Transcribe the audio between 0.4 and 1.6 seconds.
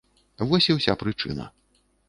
Вось і ўся прычына.